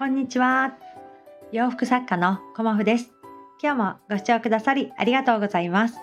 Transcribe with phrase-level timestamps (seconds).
[0.00, 0.78] こんにちは。
[1.52, 3.12] 洋服作家のコモフです。
[3.62, 5.98] 今日もご視聴くださりありがとうございます。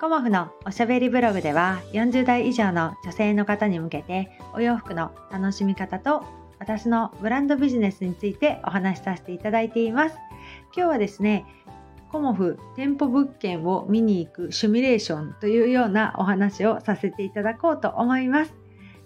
[0.00, 6.24] コモフのおしゃべりブログでは40代以上の女性の方に向けてお洋服の楽しみ方と
[6.58, 10.16] 私のブランドビジネスについてお話しさせていただいています。
[10.74, 11.44] 今日はですね、
[12.10, 18.54] コモフ店舗物件を見に行くシミュレーションというようなお話をさせていただこうと思います。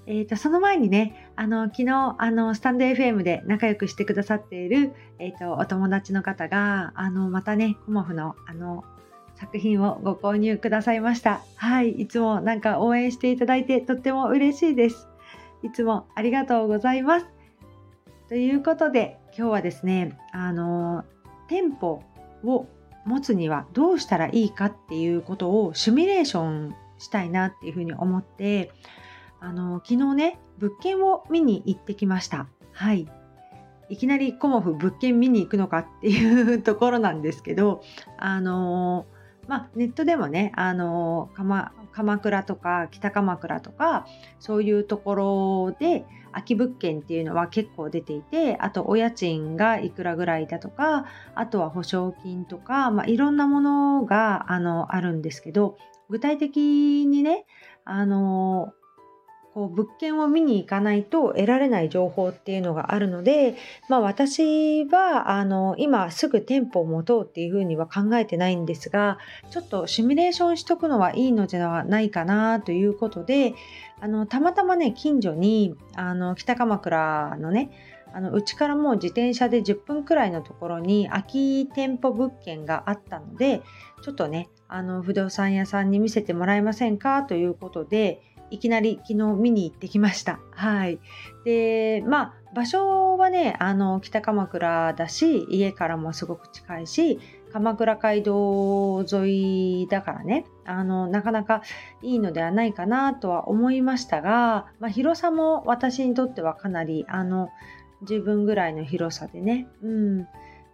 [0.07, 8.83] えーと、その前にね、あの昨日あのスタンド FM で仲良くしてくださっている、えーと、お友達の方があのまたね、コモフのあの
[9.37, 11.41] 作品をご購入くださいました。
[11.55, 15.07] はい、いつもなんか応援していただいてとっても嬉しいです。
[15.63, 17.27] いつもありがとうございます。
[18.29, 21.05] ということで今日はですね、あの
[21.49, 22.03] 店舗
[22.43, 22.67] を
[23.07, 28.73] 持つにはどうしたらいいかっていうことをシミュレーションしたいなっていうふうに思って
[29.41, 32.49] あの昨日ね物件を見に行ってきました。
[32.73, 33.09] はい。
[33.89, 37.83] いきなりコモフ物件見に行くのかっていうところなんですけど
[38.19, 39.07] あの
[39.47, 44.07] まあ、ネットでもねあの鎌鎌倉とか北鎌倉とか
[44.39, 55.79] そういうところで空き物件っていうのは結構出ていてあとお家賃がいくらぐらいだとかあとは保証金とか、まあ、いろんなものがあのあるんですけど
[56.11, 57.47] 具体的にね
[57.87, 58.75] あの
[59.59, 63.57] こう物件を見に行かないと得られない情報っていうのがあるので、
[63.89, 69.19] まあ、私はあの今すぐ店舗を持とうっていうふうには考えてないんですが
[69.51, 73.55] ちょっとシミュレーションしとくのはいいのではないかなということで
[74.01, 77.73] あのたまたまね近所にあの北鎌倉のね
[78.15, 83.63] あのうちからもう自転車で10分くらいのところに空き店舗物件があったので
[84.03, 90.41] ちょっとねあの不動産屋さんに見せてもらえませんかということでいきなり昨日見に行ってきました。
[90.51, 90.99] はい。
[91.45, 97.21] で、まあ、場所はね、あの、北鎌倉だし、家からもすごく近いし、
[97.53, 101.63] 鎌倉街道沿いだからね、あの、なかなか
[102.03, 107.49] いいのではないかなとは思いましたが、まあ、広さも私にとってはかなり、あの、
[108.03, 110.29] 十分ぐらいの広さでね、うん。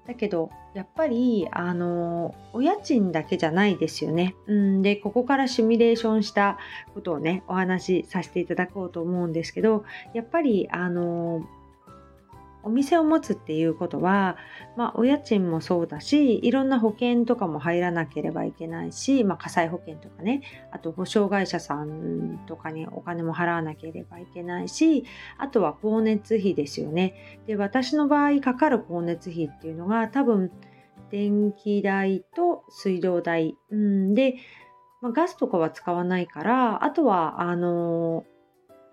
[0.07, 4.35] だけどやっぱりあのお家賃だけじゃないですよね。
[4.47, 6.59] うん、でここからシミュレーションした
[6.95, 11.47] ことをねお話しさせていただこうと思うんですけどやっぱりあの
[12.65, 14.37] お店を持つっていうことは、
[14.77, 20.43] まあ、お家賃もそうだしいろんな保険とかも入らなければいけないし、まあ、火災保険とかね
[20.73, 25.05] あと保証会社さんとかにお金も払わなければいけないし
[25.39, 27.39] あとは光熱費ですよね。
[27.47, 30.51] で私の場合かかる光熱費っていうのが多分
[31.11, 34.37] 電気代と水道代、うん、で、
[35.01, 38.25] まあ、ガスとかは使わないからあとはあの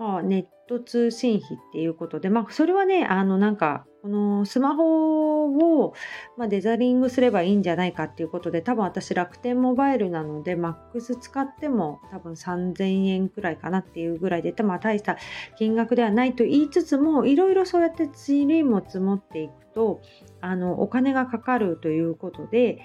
[0.01, 5.45] まあ、ネット通信費っていうことで、まあ、それはね、あの、なんか、このスマホ
[5.81, 5.93] を、
[6.37, 15.17] まあ、デザリングすればいいんじゃないかっていうことで、多分私楽天モバイルなので、マックス使っても多分3000円くらいかなっていうぐらいで、まあ、大した
[15.57, 20.01] 金額ではないと言いつつも、いろいろそうやってツリーも積もっていくと、
[20.39, 22.79] あの、お金がかかるということで、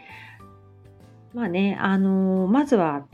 [1.37, 3.07] まあね、あのまずは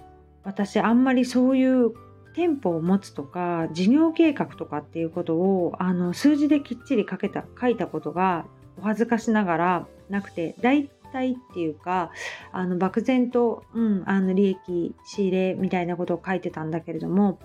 [0.44, 1.92] 私あんまりそういう
[2.34, 8.46] 店舗を持つとか事業計画とかっていうことをあの数字できっちり書けた書いたことが
[8.78, 12.10] お恥ずかしながらなくて大体っていうか
[12.52, 17.38] あの漠然と、うん、あの利益仕入れみたいなことを書いてたんだけれども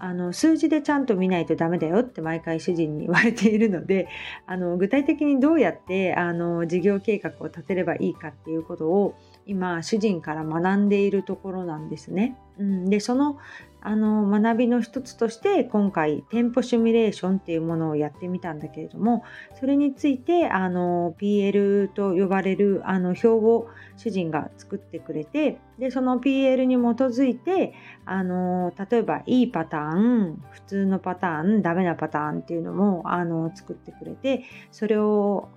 [0.00, 4.08] あの数字でちゃんと見ないとダメだよって毎回主人に言われているので
[4.46, 9.14] あの具体的にどうやってあの事業計画を立てればいいかっていうことを
[9.46, 12.36] 今主人から学んでいるところなんですね。
[12.58, 13.38] うん、でその
[13.84, 19.24] あの学びの一つとして今回店舗シミュレーションっていうものをやってみたんだけれども
[19.58, 35.48] それについてあの PL と呼ばれるあの表を主人が作ってくれてでその PL に基づいてあの例えばいいパターン普通のパターンダメなパターンっていうのもあの作ってくれてそれを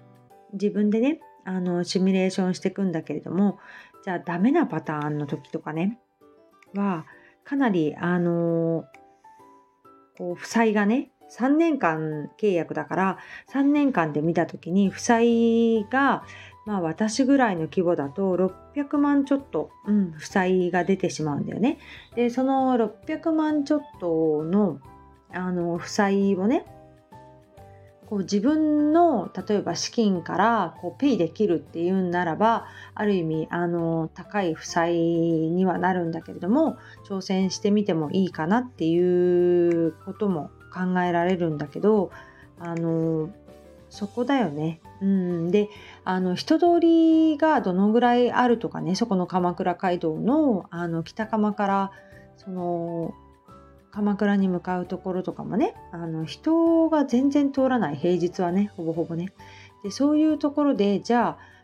[0.53, 3.59] 自分でねあのシミュレーションしていくんだけれども
[4.05, 5.97] じゃあダメなパターンの時とかね
[6.75, 7.07] は
[7.43, 8.85] かなりあの
[10.15, 13.17] こう負債がね3年間契約だから
[13.51, 16.23] 3年間で見た時に負債が
[16.67, 18.35] まあ私ぐらいの規模だと
[18.75, 21.79] 600万ちょっと、うん、負債が出てしまうんだよね。
[22.15, 24.79] でその600万ちょっとの
[25.33, 26.67] あの負債をね
[28.09, 42.11] こう自分の例えば資金からこうペイできるっていうんならばある意味あの高い負債にはなるんだけれども挑戦してみてもいいかなっていうことも考えられるんだけど
[42.59, 43.29] あの
[43.89, 44.81] そこだよね。
[45.01, 45.69] うん、で
[46.03, 51.91] あの人通りがどのぐらいあるとかねそこの鎌倉街道のあの北鎌から
[52.37, 53.13] その
[53.95, 57.95] 鎌倉に向かうところとかもねあの人が全然通らない。
[57.95, 59.29] 平日はねほぼほぼね。
[59.83, 61.55] でそういうところでじゃあ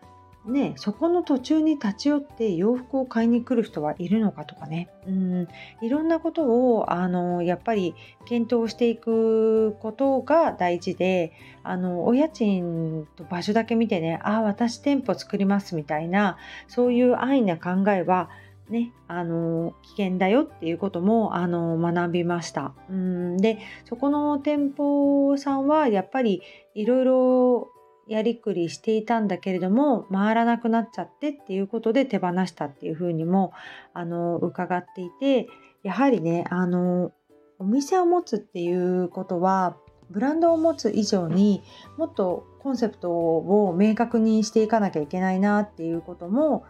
[0.45, 5.47] ね、そこの途中に立ち寄って洋服を買いに来る人はいるのかとかね、うん、
[5.83, 7.93] いろんなことをあのやっぱり
[8.25, 11.31] 検討していくことが大事で
[11.61, 16.37] あのお家賃と場所だけ見てねああ私店舗作りますみたいな
[16.67, 18.31] そういう安易な考えは
[18.71, 22.73] ね、あの危険だよっていうこともあの学びました。
[22.89, 26.41] うんでそこの店舗さんはやっぱり
[26.73, 27.69] いろいろ
[28.07, 33.53] やりくりしていたんだけれども回らなくなっちゃってっていうことで手放したっていうふうにも
[33.93, 35.49] あの伺っていて
[35.83, 37.11] やはりねあの
[37.59, 39.75] お店を持つっていうことは
[40.09, 41.61] ブランドを持つ以上に
[41.97, 46.63] もっとコンセプトを明確にしていかなきゃいけないなっていうことも、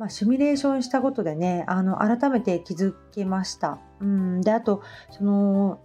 [0.00, 3.78] まあ、シミュレーションしたことでねあの改めて気づけました。
[4.00, 5.78] うんであとその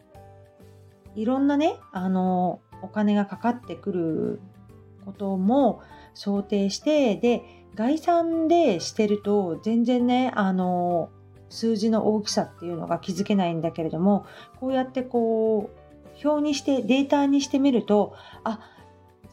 [1.15, 4.39] いろんなねあのお金がかかってくる
[5.03, 5.81] ことも
[6.13, 7.43] 想定してで
[7.75, 11.09] 概算でしてると全然ねあの
[11.49, 14.25] 数字の大きさっていうのが気づけないんだけれども
[14.61, 18.15] こうやってこう表にしてデータにしてみると
[18.45, 18.61] あ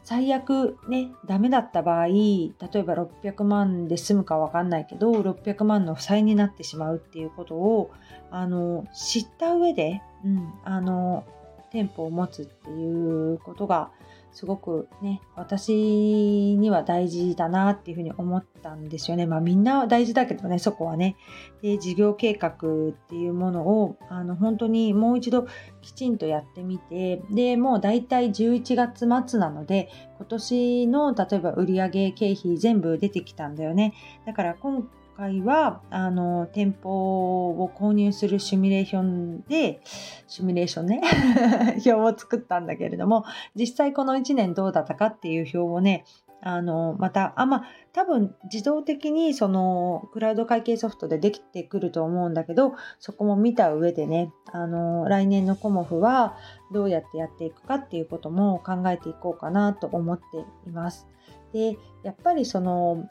[0.03, 7.91] 最悪ねダメだった場合例えば600万で済むか分かんないけど600万の負債になってしまうっていうことを
[8.29, 11.23] あの知った上で、うん、あの
[11.71, 13.91] 店舗を持つっていうことが
[14.33, 15.73] すごくね私
[16.57, 19.25] には大事だなっていうふうに思ったんですよね。
[19.25, 21.15] まあみんな大事だけどねそこはね。
[21.61, 25.47] で事業計画っていうものをあの本当にもう一度
[25.81, 33.93] きちんとやってみてでもう大体11月末なので今年の例えば売上経費全部出てきたんだよね。
[34.25, 39.81] だから今回はあの店舗を購入するシミュレーションで
[40.27, 41.01] シミュレーションね
[41.85, 43.25] 表を作ったんだけれども
[43.55, 46.05] 実際この1年どうだったかっていう表をね
[46.45, 47.63] あのまたあまあ
[47.93, 56.35] 多分自動的にそのクラウド会計ソフトでできてくると思うんだけどそこも見た上でねあの来年のコモフは
[56.73, 60.23] どうやってやっていくかっていうことも考えていこうかなと思って
[60.67, 61.07] います。
[61.53, 63.07] でやっぱりその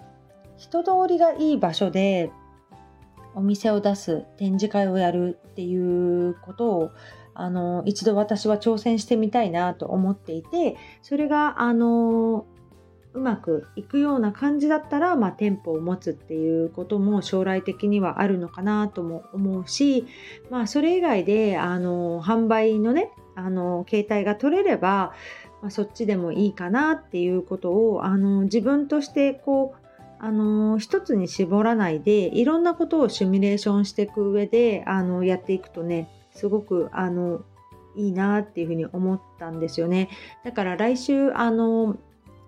[0.63, 2.31] 人通りがいい場所で
[3.35, 6.91] お店を出す展示会をやるっていうことを
[7.35, 12.47] あの一度私は挑戦してみたいなと思っていてそれがあの
[13.15, 20.07] うまくいくような感じだったら、まあ、店舗を持つっていうことも将来的にはあるのかなとも思うし、
[20.49, 25.13] まあ、それ以外であの販売のねあの携帯が取れれば、
[25.61, 29.82] まあ、そっちでもいいかなっていうことをあの自分としてこう
[30.23, 37.45] あの一つに絞らないでいろんなことをシミュレーションしていく上であのやっていくとねすごくあの
[37.97, 40.09] いいなっていうふうに思ったんですよね
[40.45, 41.99] だから来週あの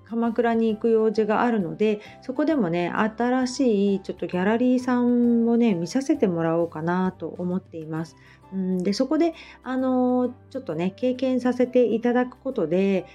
[0.08, 8.16] 鎌倉に行く用事があるのでそこでもね新しいちょっとギャラリーさんをね見させてもらおうかなと思っています。
[8.52, 9.34] うん、でそこで
[9.64, 13.06] あのちょっとね経験させていただくことで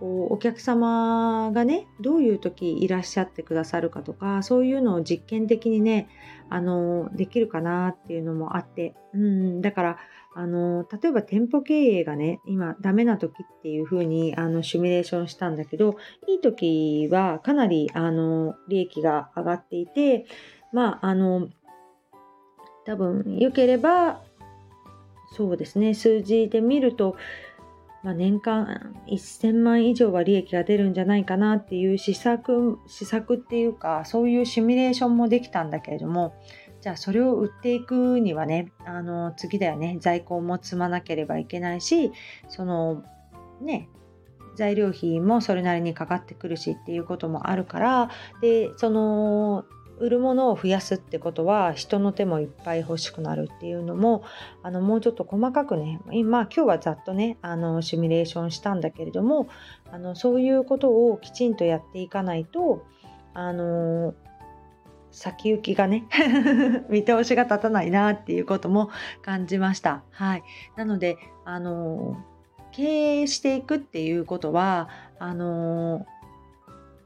[0.00, 6.08] こうお客様がねどういう時いらっしゃってくださるかとかそういうのを実験的にね
[6.50, 9.98] あのできるかなっていうのもあって、うん、だから
[10.34, 15.96] あの例えば店舗経営がね今ダメな時っていう風にあにシミュレーションしたんだけど
[16.28, 20.26] いい時はかなりあの利益が上がっていて
[20.72, 21.48] まああの
[22.86, 24.22] 多分良ければ
[25.36, 27.16] そうですね数字で見ると
[28.02, 36.34] まあ、年間1000万以上は利益が出るんじゃないかなっていう試作試作っていうかそういうシミュレーションもできたんだけれども
[36.80, 39.98] じゃあそれを売っていくにはねあの次だよね。
[40.00, 42.12] 在庫も積まなければいけないし
[42.48, 43.02] その
[43.60, 43.88] ね
[44.54, 49.64] 材料費もそれなりにかかってくるしっていうこともあるからでその
[50.00, 54.22] 売るものを増やすってことは人の手もいっぱい欲しくなるっていうのも
[54.62, 59.48] あのもうちょっと細かくね今今日はざっとねあのシミュレーションしたんだけれども
[59.90, 62.86] あのそういうことをきちんとやっていかないと
[63.34, 64.14] あの
[65.10, 66.06] 先行きがね
[66.88, 68.90] 見通しが立たないなっていうことも
[69.22, 70.02] 感じました。
[70.10, 70.42] はい、
[70.76, 72.16] なのであの
[72.72, 74.88] 経営していくっていうことは
[75.18, 76.06] あの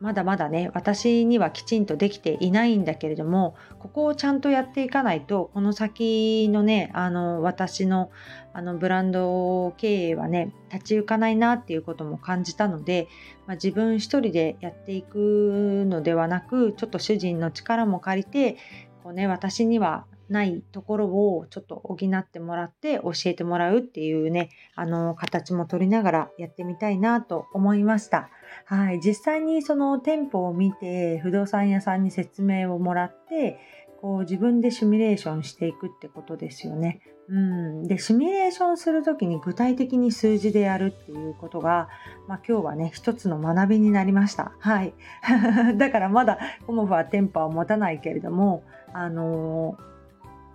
[0.03, 8.11] まだまだね私にはきちんとできていないんだけれどもここをちゃんとやっていかないとこの先のねあの私の
[8.53, 13.07] あのブランド経営はね立ち行かないなっていうことも感じたので、
[13.47, 18.57] まあ、自分一人でやっていくのではなくちょっと主人の力も借りて
[19.05, 28.31] こうね私にはないところをちょっと補ってもらって教えてもらうっていうねあの形も取りながらやってみたいなと思いました。
[28.65, 33.59] はい、実際にその店舗を見て不動産屋さんに説明をもらって
[34.01, 37.01] こう自分でシミュレーションしていくってことですよね。
[37.29, 41.89] うん、でシミュレーションする時に具体的に数字でやるっていうことが、
[42.27, 44.53] まあ、今日はね一つの学びになりました。
[44.59, 44.93] はい、
[45.79, 49.92] だからまだコモフはテンパを持たないけれども、あのー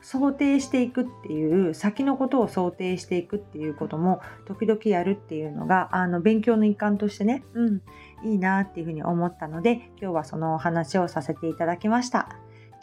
[0.08, 7.82] 想定していくっていう先のことを想定していくっていうことも時々やるっていうのがあの勉強の一環としてね、うん、
[8.24, 12.30] いいなっていうふうに思ったので今日はそのお話をさせていただきました。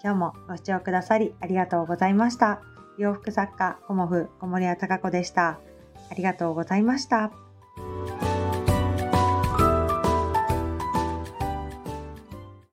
[0.03, 2.61] 今日もご視聴くださりありがとうございました。
[2.99, 5.61] 洋服作家コモフ小森屋隆子でした。
[6.11, 7.44] ありがとうございました。